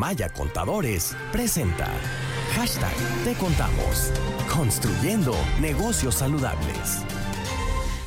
Maya 0.00 0.30
Contadores 0.30 1.14
presenta 1.30 1.86
Hashtag 2.54 2.94
Te 3.22 3.34
Contamos. 3.34 4.10
Construyendo 4.50 5.36
negocios 5.60 6.14
saludables. 6.14 7.04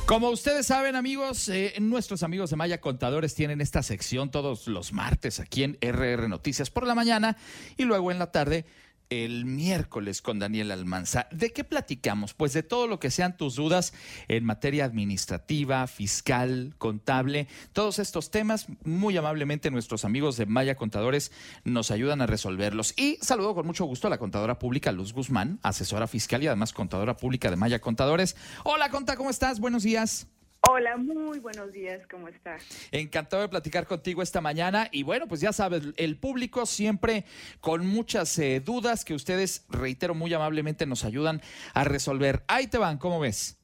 Como 0.04 0.30
ustedes 0.30 0.66
saben, 0.66 0.96
amigos, 0.96 1.48
eh, 1.48 1.74
nuestros 1.78 2.24
amigos 2.24 2.50
de 2.50 2.56
Maya 2.56 2.80
Contadores 2.80 3.36
tienen 3.36 3.60
esta 3.60 3.84
sección 3.84 4.32
todos 4.32 4.66
los 4.66 4.92
martes 4.92 5.38
aquí 5.38 5.62
en 5.62 5.78
RR 5.80 6.28
Noticias 6.28 6.68
por 6.68 6.84
la 6.84 6.96
mañana 6.96 7.36
y 7.76 7.84
luego 7.84 8.10
en 8.10 8.18
la 8.18 8.32
tarde 8.32 8.64
el 9.10 9.44
miércoles 9.44 10.22
con 10.22 10.38
Daniel 10.38 10.70
Almanza. 10.70 11.28
¿De 11.30 11.52
qué 11.52 11.64
platicamos? 11.64 12.34
Pues 12.34 12.52
de 12.52 12.62
todo 12.62 12.86
lo 12.86 12.98
que 12.98 13.10
sean 13.10 13.36
tus 13.36 13.56
dudas 13.56 13.92
en 14.28 14.44
materia 14.44 14.84
administrativa, 14.84 15.86
fiscal, 15.86 16.74
contable, 16.78 17.48
todos 17.72 17.98
estos 17.98 18.30
temas, 18.30 18.66
muy 18.84 19.16
amablemente 19.16 19.70
nuestros 19.70 20.04
amigos 20.04 20.36
de 20.36 20.46
Maya 20.46 20.74
Contadores 20.74 21.32
nos 21.64 21.90
ayudan 21.90 22.20
a 22.20 22.26
resolverlos. 22.26 22.94
Y 22.96 23.18
saludo 23.20 23.54
con 23.54 23.66
mucho 23.66 23.84
gusto 23.84 24.06
a 24.06 24.10
la 24.10 24.18
contadora 24.18 24.58
pública 24.58 24.92
Luz 24.92 25.12
Guzmán, 25.12 25.58
asesora 25.62 26.06
fiscal 26.06 26.42
y 26.42 26.46
además 26.46 26.72
contadora 26.72 27.16
pública 27.16 27.50
de 27.50 27.56
Maya 27.56 27.80
Contadores. 27.80 28.36
Hola, 28.64 28.90
Conta, 28.90 29.16
¿cómo 29.16 29.30
estás? 29.30 29.60
Buenos 29.60 29.82
días. 29.82 30.26
Hola, 30.70 30.96
muy 30.96 31.40
buenos 31.40 31.72
días, 31.72 32.06
¿cómo 32.10 32.28
estás? 32.28 32.88
Encantado 32.90 33.42
de 33.42 33.48
platicar 33.48 33.86
contigo 33.86 34.22
esta 34.22 34.40
mañana 34.40 34.88
y 34.90 35.02
bueno, 35.02 35.26
pues 35.26 35.40
ya 35.40 35.52
sabes, 35.52 35.82
el 35.96 36.16
público 36.16 36.64
siempre 36.64 37.24
con 37.60 37.86
muchas 37.86 38.38
eh, 38.38 38.60
dudas 38.60 39.04
que 39.04 39.14
ustedes, 39.14 39.66
reitero 39.68 40.14
muy 40.14 40.32
amablemente, 40.32 40.86
nos 40.86 41.04
ayudan 41.04 41.42
a 41.74 41.84
resolver. 41.84 42.44
Ahí 42.48 42.66
te 42.66 42.78
van, 42.78 42.98
¿cómo 42.98 43.20
ves? 43.20 43.60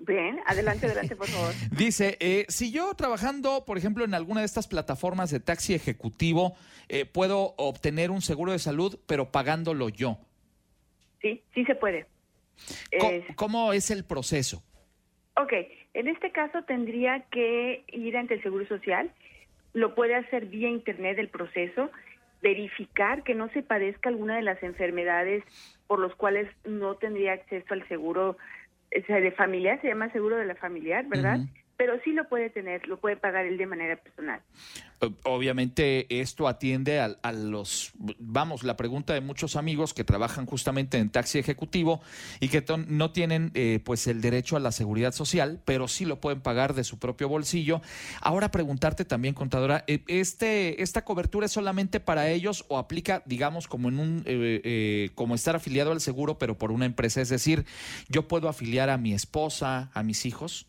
Bien, 0.00 0.40
adelante, 0.46 0.86
adelante, 0.86 1.16
por 1.16 1.26
favor. 1.26 1.54
Dice, 1.70 2.18
eh, 2.20 2.44
si 2.48 2.70
yo 2.70 2.92
trabajando, 2.94 3.64
por 3.64 3.78
ejemplo, 3.78 4.04
en 4.04 4.14
alguna 4.14 4.40
de 4.40 4.46
estas 4.46 4.68
plataformas 4.68 5.30
de 5.30 5.40
taxi 5.40 5.74
ejecutivo, 5.74 6.54
eh, 6.88 7.06
puedo 7.06 7.54
obtener 7.56 8.10
un 8.10 8.20
seguro 8.20 8.52
de 8.52 8.58
salud, 8.58 8.98
pero 9.06 9.32
pagándolo 9.32 9.88
yo. 9.88 10.18
Sí, 11.22 11.42
sí 11.54 11.64
se 11.64 11.74
puede. 11.74 12.06
¿Cómo 13.36 13.72
es 13.72 13.90
el 13.90 14.04
proceso? 14.04 14.62
Ok, 15.40 15.52
en 15.98 16.06
este 16.06 16.30
caso 16.30 16.62
tendría 16.62 17.24
que 17.30 17.82
ir 17.88 18.16
ante 18.16 18.34
el 18.34 18.42
Seguro 18.42 18.64
Social, 18.66 19.10
lo 19.74 19.96
puede 19.96 20.14
hacer 20.14 20.46
vía 20.46 20.68
Internet 20.68 21.18
el 21.18 21.28
proceso, 21.28 21.90
verificar 22.40 23.24
que 23.24 23.34
no 23.34 23.48
se 23.48 23.64
padezca 23.64 24.08
alguna 24.08 24.36
de 24.36 24.42
las 24.42 24.62
enfermedades 24.62 25.42
por 25.88 25.98
los 25.98 26.14
cuales 26.14 26.48
no 26.64 26.94
tendría 26.94 27.32
acceso 27.32 27.74
al 27.74 27.86
seguro 27.88 28.36
de 28.90 29.32
familiar, 29.32 29.80
se 29.80 29.88
llama 29.88 30.12
seguro 30.12 30.36
de 30.36 30.46
la 30.46 30.54
familiar, 30.54 31.04
¿verdad? 31.08 31.40
Pero 31.78 31.94
sí 32.02 32.10
lo 32.10 32.28
puede 32.28 32.50
tener, 32.50 32.88
lo 32.88 32.98
puede 32.98 33.16
pagar 33.16 33.46
él 33.46 33.56
de 33.56 33.66
manera 33.66 33.96
personal. 33.96 34.42
Obviamente 35.22 36.20
esto 36.20 36.48
atiende 36.48 36.98
a, 36.98 37.32
los, 37.32 37.92
vamos, 38.18 38.64
la 38.64 38.76
pregunta 38.76 39.14
de 39.14 39.20
muchos 39.20 39.54
amigos 39.54 39.94
que 39.94 40.02
trabajan 40.02 40.44
justamente 40.44 40.98
en 40.98 41.08
taxi 41.08 41.38
ejecutivo 41.38 42.02
y 42.40 42.48
que 42.48 42.64
no 42.88 43.12
tienen 43.12 43.52
eh, 43.54 43.80
pues 43.84 44.08
el 44.08 44.20
derecho 44.20 44.56
a 44.56 44.60
la 44.60 44.72
seguridad 44.72 45.12
social, 45.12 45.62
pero 45.64 45.86
sí 45.86 46.04
lo 46.04 46.20
pueden 46.20 46.40
pagar 46.40 46.74
de 46.74 46.82
su 46.82 46.98
propio 46.98 47.28
bolsillo. 47.28 47.80
Ahora 48.20 48.50
preguntarte 48.50 49.04
también, 49.04 49.34
contadora, 49.34 49.84
eh, 49.86 50.02
este, 50.08 50.82
¿esta 50.82 51.04
cobertura 51.04 51.46
es 51.46 51.52
solamente 51.52 52.00
para 52.00 52.28
ellos 52.28 52.64
o 52.66 52.76
aplica, 52.76 53.22
digamos, 53.24 53.68
como 53.68 53.88
en 53.88 54.00
un, 54.00 54.22
eh, 54.26 55.10
como 55.14 55.36
estar 55.36 55.54
afiliado 55.54 55.92
al 55.92 56.00
seguro, 56.00 56.38
pero 56.38 56.58
por 56.58 56.72
una 56.72 56.86
empresa? 56.86 57.20
Es 57.20 57.28
decir, 57.28 57.66
yo 58.08 58.26
puedo 58.26 58.48
afiliar 58.48 58.90
a 58.90 58.98
mi 58.98 59.14
esposa, 59.14 59.92
a 59.94 60.02
mis 60.02 60.26
hijos. 60.26 60.66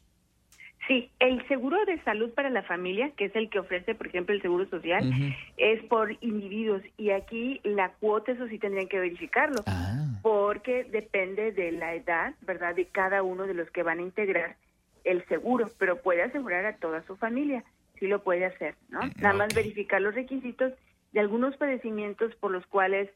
Sí, 0.90 1.12
el 1.20 1.48
seguro 1.48 1.78
de 1.86 2.02
salud 2.02 2.32
para 2.34 2.50
la 2.50 2.64
familia, 2.64 3.12
que 3.16 3.26
es 3.26 3.36
el 3.36 3.52
que 3.52 3.60
ofrece, 3.60 3.94
por 3.94 4.08
ejemplo, 4.08 4.34
el 4.34 4.42
seguro 4.42 4.68
social, 4.70 5.14
es 5.56 5.84
por 5.84 6.18
individuos 6.22 6.82
y 6.98 7.12
aquí 7.12 7.62
la 7.64 7.90
cuota, 8.00 8.32
eso 8.32 8.48
sí 8.48 8.58
tendrían 8.58 8.88
que 8.88 9.00
verificarlo, 9.00 9.62
ah. 9.68 10.20
porque 10.24 10.86
depende 10.86 11.52
de 11.52 11.74
la 11.74 11.94
edad, 11.94 12.34
¿verdad?, 12.42 12.74
de 12.74 12.88
cada 12.88 13.22
uno 13.22 13.46
de 13.46 13.54
los 13.54 13.70
que 13.70 13.84
van 13.84 14.00
a 14.00 14.02
integrar 14.02 14.56
el 15.04 15.24
seguro, 15.28 15.70
pero 15.78 16.02
puede 16.02 16.24
asegurar 16.24 16.66
a 16.66 16.78
toda 16.78 17.06
su 17.06 17.16
familia, 17.18 17.64
sí 18.00 18.08
lo 18.08 18.24
puede 18.24 18.46
hacer, 18.46 18.74
¿no? 18.90 19.04
Mm, 19.04 19.12
Nada 19.22 19.36
más 19.36 19.54
verificar 19.54 20.02
los 20.02 20.16
requisitos 20.16 20.74
de 21.12 21.20
algunos 21.20 21.56
padecimientos 21.58 22.34
por 22.38 22.50
los 22.50 22.66
cuales 22.66 23.12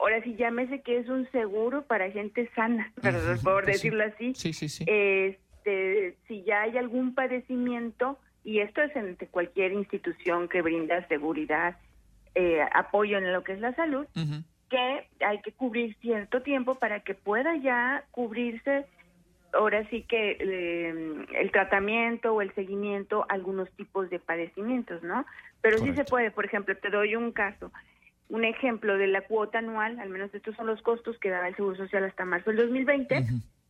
ahora 0.00 0.20
sí 0.24 0.34
llámese 0.34 0.82
que 0.82 0.98
es 0.98 1.08
un 1.08 1.30
seguro 1.30 1.82
para 1.82 2.10
gente 2.10 2.50
sana, 2.56 2.92
¿verdad? 3.00 3.38
por 3.44 3.62
pues 3.62 3.76
decirlo 3.76 4.02
así. 4.02 4.34
Sí, 4.34 4.52
sí, 4.52 4.68
sí. 4.68 4.84
Este, 4.88 5.47
si 6.26 6.42
ya 6.44 6.62
hay 6.62 6.78
algún 6.78 7.14
padecimiento, 7.14 8.18
y 8.44 8.60
esto 8.60 8.82
es 8.82 8.94
en 8.96 9.16
cualquier 9.30 9.72
institución 9.72 10.48
que 10.48 10.62
brinda 10.62 11.06
seguridad, 11.08 11.76
eh, 12.34 12.60
apoyo 12.72 13.18
en 13.18 13.32
lo 13.32 13.42
que 13.42 13.52
es 13.52 13.60
la 13.60 13.74
salud, 13.74 14.06
que 14.70 15.08
hay 15.20 15.40
que 15.42 15.52
cubrir 15.52 15.96
cierto 16.00 16.42
tiempo 16.42 16.76
para 16.76 17.00
que 17.00 17.14
pueda 17.14 17.56
ya 17.56 18.04
cubrirse 18.10 18.86
ahora 19.52 19.88
sí 19.88 20.02
que 20.02 20.36
eh, 20.38 21.26
el 21.34 21.50
tratamiento 21.50 22.34
o 22.34 22.42
el 22.42 22.54
seguimiento 22.54 23.24
algunos 23.28 23.70
tipos 23.72 24.10
de 24.10 24.18
padecimientos, 24.18 25.02
¿no? 25.02 25.24
Pero 25.60 25.78
sí 25.78 25.94
se 25.94 26.04
puede, 26.04 26.30
por 26.30 26.44
ejemplo, 26.44 26.76
te 26.76 26.90
doy 26.90 27.16
un 27.16 27.32
caso, 27.32 27.72
un 28.28 28.44
ejemplo 28.44 28.98
de 28.98 29.06
la 29.06 29.22
cuota 29.22 29.58
anual, 29.58 29.98
al 29.98 30.10
menos 30.10 30.32
estos 30.34 30.54
son 30.54 30.66
los 30.66 30.82
costos 30.82 31.18
que 31.18 31.30
daba 31.30 31.48
el 31.48 31.56
Seguro 31.56 31.76
Social 31.76 32.04
hasta 32.04 32.24
marzo 32.24 32.50
del 32.50 32.60
2020, 32.60 33.24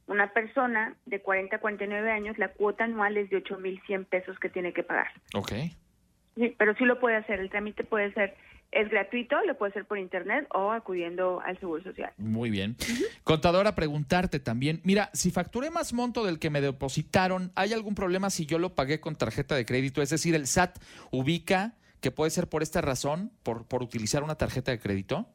una 0.09 0.33
persona 0.33 0.97
de 1.07 1.21
40 1.21 1.57
a 1.57 1.61
49 1.61 2.11
años, 2.11 2.39
la 2.39 2.49
cuota 2.49 2.85
anual 2.85 3.17
es 3.17 3.31
de 3.31 3.43
8.100 3.43 4.07
pesos 4.07 4.39
que 4.39 4.49
tiene 4.49 4.73
que 4.73 4.83
pagar. 4.83 5.09
Ok. 5.35 5.53
Sí, 6.35 6.55
pero 6.59 6.75
sí 6.77 6.85
lo 6.85 6.99
puede 6.99 7.17
hacer. 7.17 7.41
El 7.41 7.51
trámite 7.51 7.85
puede 7.85 8.13
ser, 8.15 8.35
es 8.73 8.89
gratuito, 8.89 9.37
lo 9.45 9.59
puede 9.59 9.71
hacer 9.71 9.85
por 9.85 9.99
internet 9.99 10.47
o 10.51 10.71
acudiendo 10.73 11.41
al 11.45 11.59
Seguro 11.61 11.83
Social. 11.83 12.13
Muy 12.17 12.49
bien. 12.49 12.77
Contadora, 13.23 13.75
preguntarte 13.75 14.41
también, 14.41 14.81
mira, 14.83 15.11
si 15.13 15.31
facturé 15.31 15.71
más 15.71 15.93
monto 15.93 16.25
del 16.25 16.39
que 16.39 16.49
me 16.49 16.63
depositaron, 16.63 17.53
¿hay 17.55 17.75
algún 17.75 17.95
problema 17.95 18.31
si 18.31 18.47
yo 18.47 18.59
lo 18.59 18.75
pagué 18.75 19.01
con 19.01 19.15
tarjeta 19.15 19.57
de 19.57 19.67
crédito? 19.67 20.01
Es 20.01 20.11
decir, 20.11 20.35
¿el 20.35 20.47
SAT 20.47 20.79
ubica 21.11 21.75
que 22.01 22.11
puede 22.11 22.31
ser 22.31 22.49
por 22.49 22.63
esta 22.63 22.81
razón, 22.81 23.31
por, 23.43 23.67
por 23.67 23.83
utilizar 23.83 24.23
una 24.23 24.37
tarjeta 24.37 24.71
de 24.71 24.79
crédito? 24.79 25.29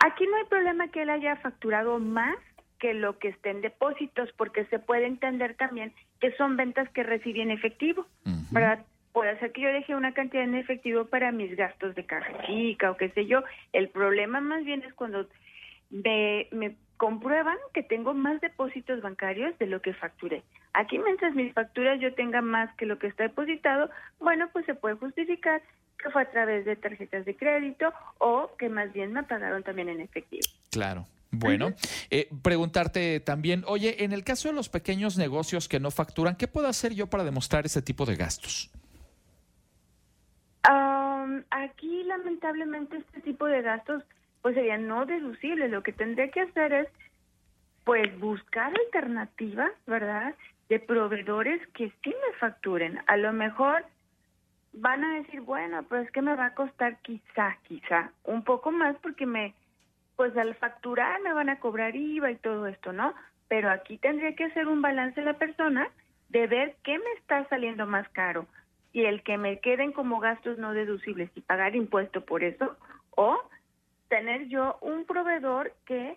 Aquí 0.00 0.26
no 0.26 0.36
hay 0.36 0.46
problema 0.46 0.88
que 0.88 1.02
él 1.02 1.10
haya 1.10 1.36
facturado 1.36 2.00
más 2.00 2.34
que 2.82 2.94
lo 2.94 3.16
que 3.20 3.28
esté 3.28 3.50
en 3.50 3.60
depósitos, 3.60 4.32
porque 4.36 4.64
se 4.64 4.80
puede 4.80 5.06
entender 5.06 5.54
también 5.54 5.92
que 6.20 6.32
son 6.32 6.56
ventas 6.56 6.88
que 6.88 7.04
recibí 7.04 7.40
en 7.40 7.52
efectivo, 7.52 8.08
¿verdad? 8.50 8.84
Puede 9.12 9.38
ser 9.38 9.52
que 9.52 9.60
yo 9.60 9.68
deje 9.68 9.94
una 9.94 10.12
cantidad 10.14 10.42
en 10.42 10.56
efectivo 10.56 11.04
para 11.04 11.30
mis 11.30 11.54
gastos 11.54 11.94
de 11.94 12.04
caja 12.04 12.44
chica 12.44 12.90
o 12.90 12.96
qué 12.96 13.10
sé 13.10 13.26
yo. 13.26 13.44
El 13.72 13.88
problema 13.88 14.40
más 14.40 14.64
bien 14.64 14.82
es 14.82 14.92
cuando 14.94 15.28
me, 15.90 16.48
me 16.50 16.74
comprueban 16.96 17.56
que 17.72 17.84
tengo 17.84 18.14
más 18.14 18.40
depósitos 18.40 19.00
bancarios 19.00 19.56
de 19.58 19.68
lo 19.68 19.80
que 19.80 19.94
facturé. 19.94 20.42
Aquí 20.72 20.98
mientras 20.98 21.36
mis 21.36 21.52
facturas 21.52 22.00
yo 22.00 22.12
tenga 22.14 22.40
más 22.40 22.74
que 22.74 22.86
lo 22.86 22.98
que 22.98 23.06
está 23.06 23.22
depositado, 23.22 23.90
bueno, 24.18 24.48
pues 24.52 24.66
se 24.66 24.74
puede 24.74 24.96
justificar 24.96 25.62
que 26.02 26.10
fue 26.10 26.22
a 26.22 26.30
través 26.32 26.64
de 26.64 26.74
tarjetas 26.74 27.24
de 27.26 27.36
crédito 27.36 27.92
o 28.18 28.50
que 28.58 28.68
más 28.68 28.92
bien 28.92 29.12
me 29.12 29.22
pagaron 29.22 29.62
también 29.62 29.88
en 29.88 30.00
efectivo. 30.00 30.48
Claro. 30.72 31.06
Bueno, 31.32 31.72
eh, 32.10 32.28
preguntarte 32.42 33.18
también, 33.20 33.64
oye, 33.66 34.04
en 34.04 34.12
el 34.12 34.22
caso 34.22 34.48
de 34.48 34.54
los 34.54 34.68
pequeños 34.68 35.16
negocios 35.16 35.66
que 35.66 35.80
no 35.80 35.90
facturan, 35.90 36.36
¿qué 36.36 36.46
puedo 36.46 36.68
hacer 36.68 36.92
yo 36.92 37.06
para 37.08 37.24
demostrar 37.24 37.64
ese 37.64 37.80
tipo 37.80 38.04
de 38.04 38.16
gastos? 38.16 38.70
aquí, 41.50 42.02
lamentablemente, 42.04 42.96
este 42.98 43.20
tipo 43.20 43.46
de 43.46 43.62
gastos, 43.62 44.02
pues 44.42 44.54
serían 44.54 44.86
no 44.86 45.06
deducibles. 45.06 45.70
Lo 45.70 45.82
que 45.82 45.92
tendría 45.92 46.30
que 46.30 46.40
hacer 46.40 46.72
es, 46.72 46.88
pues, 47.84 48.18
buscar 48.18 48.72
alternativas, 48.86 49.70
¿verdad? 49.86 50.34
De 50.68 50.80
proveedores 50.80 51.60
que 51.68 51.92
sí 52.02 52.10
me 52.10 52.38
facturen. 52.38 53.00
A 53.06 53.16
lo 53.16 53.32
mejor 53.32 53.84
van 54.72 55.04
a 55.04 55.16
decir, 55.16 55.40
bueno, 55.42 55.82
pues 55.84 56.10
que 56.12 56.22
me 56.22 56.34
va 56.34 56.46
a 56.46 56.54
costar 56.54 56.98
quizá, 57.02 57.58
quizá, 57.68 58.10
un 58.24 58.42
poco 58.42 58.72
más 58.72 58.96
porque 59.02 59.26
me 59.26 59.54
pues 60.22 60.36
al 60.36 60.54
facturar 60.54 61.20
me 61.22 61.32
van 61.32 61.48
a 61.48 61.58
cobrar 61.58 61.96
IVA 61.96 62.30
y 62.30 62.36
todo 62.36 62.68
esto, 62.68 62.92
¿no? 62.92 63.12
Pero 63.48 63.72
aquí 63.72 63.98
tendría 63.98 64.36
que 64.36 64.44
hacer 64.44 64.68
un 64.68 64.80
balance 64.80 65.20
la 65.20 65.32
persona 65.32 65.88
de 66.28 66.46
ver 66.46 66.76
qué 66.84 66.96
me 66.96 67.10
está 67.18 67.44
saliendo 67.48 67.88
más 67.88 68.08
caro 68.10 68.46
y 68.92 69.04
el 69.04 69.24
que 69.24 69.36
me 69.36 69.58
queden 69.58 69.90
como 69.90 70.20
gastos 70.20 70.58
no 70.58 70.74
deducibles 70.74 71.28
y 71.34 71.40
pagar 71.40 71.74
impuesto 71.74 72.24
por 72.24 72.44
eso 72.44 72.76
o 73.16 73.36
tener 74.10 74.46
yo 74.46 74.78
un 74.80 75.06
proveedor 75.06 75.74
que 75.86 76.16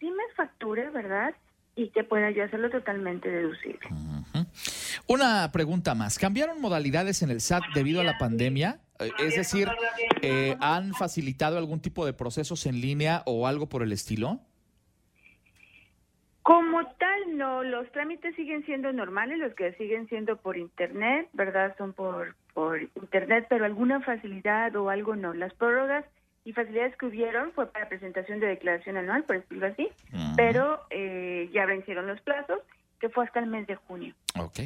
sí 0.00 0.10
me 0.10 0.34
facture, 0.36 0.90
¿verdad? 0.90 1.34
Y 1.76 1.88
que 1.88 2.04
pueda 2.04 2.30
yo 2.32 2.44
hacerlo 2.44 2.68
totalmente 2.68 3.30
deducible. 3.30 3.88
Una 5.06 5.50
pregunta 5.50 5.94
más. 5.94 6.18
¿Cambiaron 6.18 6.60
modalidades 6.60 7.22
en 7.22 7.30
el 7.30 7.40
SAT 7.40 7.64
debido 7.74 8.02
a 8.02 8.04
la 8.04 8.18
pandemia? 8.18 8.80
Eh, 8.98 9.10
es 9.18 9.36
decir, 9.36 9.68
eh, 10.22 10.56
¿han 10.60 10.92
facilitado 10.94 11.58
algún 11.58 11.80
tipo 11.80 12.06
de 12.06 12.12
procesos 12.12 12.66
en 12.66 12.80
línea 12.80 13.22
o 13.26 13.46
algo 13.46 13.68
por 13.68 13.82
el 13.82 13.92
estilo? 13.92 14.40
Como 16.42 16.86
tal, 16.98 17.36
no, 17.36 17.64
los 17.64 17.90
trámites 17.90 18.36
siguen 18.36 18.64
siendo 18.64 18.92
normales, 18.92 19.38
los 19.38 19.52
que 19.54 19.72
siguen 19.72 20.08
siendo 20.08 20.36
por 20.36 20.56
internet, 20.56 21.28
¿verdad? 21.32 21.74
Son 21.76 21.92
por, 21.92 22.36
por 22.54 22.80
internet, 22.80 23.46
pero 23.50 23.64
alguna 23.64 24.00
facilidad 24.00 24.74
o 24.76 24.88
algo 24.88 25.16
no. 25.16 25.34
Las 25.34 25.52
prórrogas 25.54 26.04
y 26.44 26.52
facilidades 26.52 26.96
que 26.98 27.06
hubieron 27.06 27.50
fue 27.50 27.66
para 27.66 27.88
presentación 27.88 28.38
de 28.38 28.46
declaración 28.46 28.96
anual, 28.96 29.24
por 29.24 29.40
decirlo 29.40 29.66
así, 29.66 29.88
pero 30.36 30.80
eh, 30.90 31.50
ya 31.52 31.66
vencieron 31.66 32.06
los 32.06 32.20
plazos 32.20 32.60
que 33.00 33.08
fue 33.08 33.24
hasta 33.24 33.40
el 33.40 33.46
mes 33.46 33.66
de 33.66 33.76
junio. 33.76 34.14
Ok, 34.38 34.60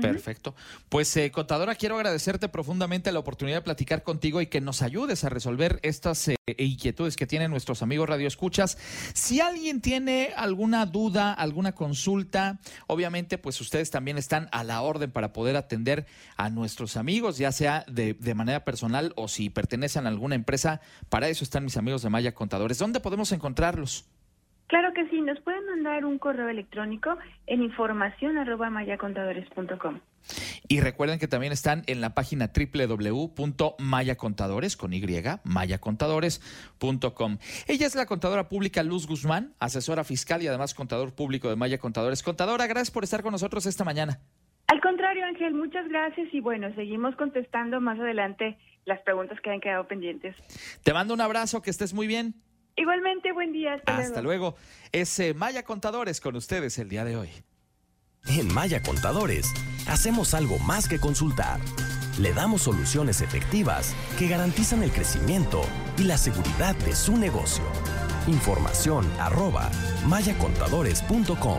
perfecto. 0.00 0.54
Pues 0.88 1.14
eh, 1.16 1.30
contadora, 1.30 1.74
quiero 1.74 1.96
agradecerte 1.96 2.48
profundamente 2.48 3.12
la 3.12 3.18
oportunidad 3.18 3.58
de 3.58 3.62
platicar 3.62 4.02
contigo 4.02 4.40
y 4.40 4.46
que 4.46 4.60
nos 4.60 4.82
ayudes 4.82 5.24
a 5.24 5.28
resolver 5.28 5.78
estas 5.82 6.28
eh, 6.28 6.36
inquietudes 6.58 7.16
que 7.16 7.26
tienen 7.26 7.50
nuestros 7.50 7.82
amigos 7.82 8.08
radioescuchas. 8.08 8.78
Si 9.14 9.40
alguien 9.40 9.80
tiene 9.80 10.32
alguna 10.36 10.86
duda, 10.86 11.32
alguna 11.32 11.72
consulta, 11.72 12.58
obviamente 12.86 13.38
pues 13.38 13.60
ustedes 13.60 13.90
también 13.90 14.18
están 14.18 14.48
a 14.52 14.64
la 14.64 14.82
orden 14.82 15.10
para 15.10 15.32
poder 15.32 15.56
atender 15.56 16.06
a 16.36 16.50
nuestros 16.50 16.96
amigos, 16.96 17.38
ya 17.38 17.52
sea 17.52 17.84
de, 17.88 18.14
de 18.14 18.34
manera 18.34 18.64
personal 18.64 19.12
o 19.16 19.28
si 19.28 19.50
pertenecen 19.50 20.06
a 20.06 20.08
alguna 20.08 20.34
empresa. 20.34 20.80
Para 21.08 21.28
eso 21.28 21.44
están 21.44 21.64
mis 21.64 21.76
amigos 21.76 22.02
de 22.02 22.10
Maya 22.10 22.34
Contadores. 22.34 22.78
¿Dónde 22.78 23.00
podemos 23.00 23.32
encontrarlos? 23.32 24.06
Claro 24.68 24.92
que 24.92 25.08
sí, 25.08 25.20
nos 25.22 25.40
pueden 25.40 25.64
mandar 25.66 26.04
un 26.04 26.18
correo 26.18 26.48
electrónico 26.48 27.16
en 27.46 27.62
información 27.62 28.36
arroba 28.36 28.68
mayacontadores.com. 28.68 30.00
Y 30.68 30.80
recuerden 30.80 31.18
que 31.18 31.26
también 31.26 31.54
están 31.54 31.84
en 31.86 32.02
la 32.02 32.14
página 32.14 32.50
www.mayacontadores 32.54 34.76
con 34.76 34.92
Y, 34.92 35.02
mayacontadores.com. 35.44 37.38
Ella 37.66 37.86
es 37.86 37.94
la 37.94 38.04
contadora 38.04 38.50
pública 38.50 38.82
Luz 38.82 39.06
Guzmán, 39.06 39.54
asesora 39.58 40.04
fiscal 40.04 40.42
y 40.42 40.48
además 40.48 40.74
contador 40.74 41.14
público 41.14 41.48
de 41.48 41.56
Maya 41.56 41.78
Contadores. 41.78 42.22
Contadora, 42.22 42.66
gracias 42.66 42.90
por 42.90 43.04
estar 43.04 43.22
con 43.22 43.32
nosotros 43.32 43.64
esta 43.64 43.84
mañana. 43.84 44.20
Al 44.66 44.82
contrario, 44.82 45.24
Ángel, 45.24 45.54
muchas 45.54 45.88
gracias 45.88 46.28
y 46.30 46.40
bueno, 46.40 46.74
seguimos 46.74 47.16
contestando 47.16 47.80
más 47.80 47.98
adelante 47.98 48.58
las 48.84 49.00
preguntas 49.00 49.40
que 49.40 49.48
han 49.50 49.60
quedado 49.60 49.88
pendientes. 49.88 50.36
Te 50.84 50.92
mando 50.92 51.14
un 51.14 51.22
abrazo, 51.22 51.62
que 51.62 51.70
estés 51.70 51.94
muy 51.94 52.06
bien. 52.06 52.34
Igualmente, 52.78 53.32
buen 53.32 53.52
día. 53.52 53.82
Hasta, 53.86 54.22
luego. 54.22 54.54
Es 54.92 55.18
eh, 55.18 55.34
Maya 55.34 55.64
Contadores 55.64 56.20
con 56.20 56.36
ustedes 56.36 56.78
el 56.78 56.88
día 56.88 57.04
de 57.04 57.16
hoy. 57.16 57.28
En 58.26 58.52
Maya 58.52 58.82
Contadores 58.82 59.52
hacemos 59.88 60.32
algo 60.34 60.58
más 60.60 60.88
que 60.88 60.98
consultar. 60.98 61.60
Le 62.18 62.32
damos 62.32 62.62
soluciones 62.62 63.20
efectivas 63.20 63.94
que 64.18 64.28
garantizan 64.28 64.82
el 64.82 64.90
crecimiento 64.90 65.62
y 65.98 66.04
la 66.04 66.18
seguridad 66.18 66.76
de 66.76 66.94
su 66.94 67.16
negocio. 67.16 67.64
Información 68.26 69.10
arroba 69.18 69.70
mayacontadores.com. 70.06 71.58